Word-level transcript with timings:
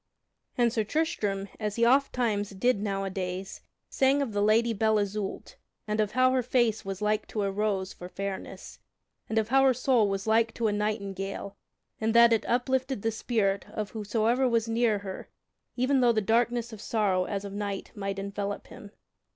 And 0.57 0.73
Sir 0.73 0.83
Tristram, 0.83 1.47
as 1.59 1.75
he 1.75 1.85
ofttimes 1.85 2.49
did 2.59 2.81
nowadays, 2.81 3.61
sang 3.87 4.23
of 4.23 4.33
the 4.33 4.41
Lady 4.41 4.73
Belle 4.73 4.97
Isoult, 4.97 5.57
and 5.87 5.99
of 5.99 6.13
how 6.13 6.31
her 6.31 6.41
face 6.41 6.83
was 6.83 7.03
like 7.03 7.27
to 7.27 7.43
a 7.43 7.51
rose 7.51 7.93
for 7.93 8.09
fairness, 8.09 8.79
and 9.29 9.37
of 9.37 9.49
how 9.49 9.63
her 9.63 9.75
soul 9.75 10.09
was 10.09 10.25
like 10.25 10.55
to 10.55 10.65
a 10.65 10.71
nightingale 10.71 11.55
in 11.99 12.13
that 12.13 12.33
it 12.33 12.47
uplifted 12.49 13.03
the 13.03 13.11
spirit 13.11 13.69
of 13.69 13.91
whosoever 13.91 14.49
was 14.49 14.67
near 14.67 14.97
her 14.97 15.29
even 15.75 15.99
though 16.01 16.11
the 16.13 16.19
darkness 16.19 16.73
of 16.73 16.81
sorrow 16.81 17.25
as 17.25 17.45
of 17.45 17.53
night 17.53 17.91
might 17.93 18.17
envelop 18.17 18.65
him. 18.69 18.89